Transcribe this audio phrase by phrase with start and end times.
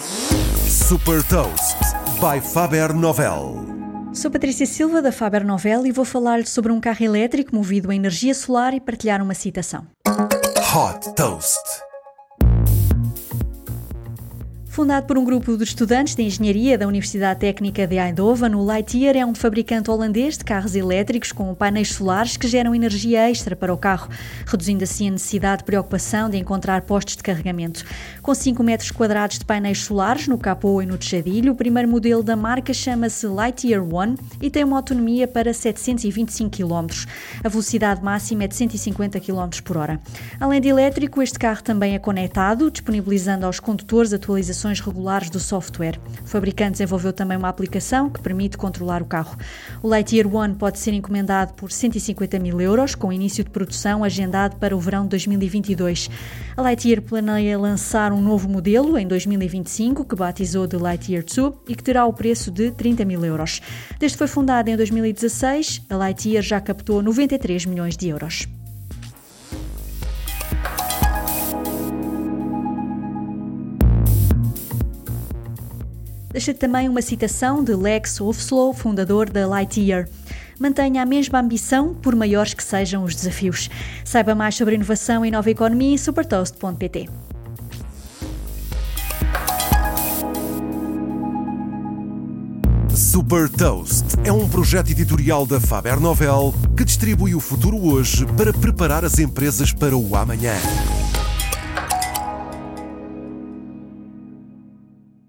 [0.00, 1.76] Super Toast
[2.18, 3.66] by Faber Novel.
[4.14, 7.94] Sou Patrícia Silva da Faber Novel e vou falar-lhe sobre um carro elétrico movido a
[7.94, 9.86] energia solar e partilhar uma citação.
[10.74, 11.91] Hot Toast.
[14.72, 19.14] Fundado por um grupo de estudantes de engenharia da Universidade Técnica de Eindhoven, o Lightyear
[19.18, 23.74] é um fabricante holandês de carros elétricos com painéis solares que geram energia extra para
[23.74, 24.08] o carro,
[24.46, 27.84] reduzindo assim a necessidade de preocupação de encontrar postos de carregamento.
[28.22, 32.22] Com 5 metros quadrados de painéis solares no capô e no tejadilho, o primeiro modelo
[32.22, 36.86] da marca chama-se Lightyear One e tem uma autonomia para 725 km.
[37.44, 40.00] A velocidade máxima é de 150 km por hora.
[40.40, 45.40] Além de elétrico, este carro também é conectado, disponibilizando aos condutores atualizações atualizações regulares do
[45.40, 45.98] software.
[46.24, 49.36] O fabricante desenvolveu também uma aplicação que permite controlar o carro.
[49.82, 54.56] O Lightyear One pode ser encomendado por 150 mil euros, com início de produção agendado
[54.56, 56.08] para o verão de 2022.
[56.56, 61.74] A Lightyear planeia lançar um novo modelo em 2025, que batizou de Lightyear 2 e
[61.74, 63.60] que terá o preço de 30 mil euros.
[63.98, 68.46] Desde que foi fundada em 2016, a Lightyear já captou 93 milhões de euros.
[76.32, 80.08] Deixa também uma citação de Lex Ofslow, fundador da Lightyear.
[80.58, 83.68] Mantenha a mesma ambição, por maiores que sejam os desafios.
[84.02, 87.08] Saiba mais sobre inovação e nova economia em supertoast.pt.
[92.94, 98.54] Super Toast é um projeto editorial da Faber Novel que distribui o futuro hoje para
[98.54, 100.54] preparar as empresas para o amanhã.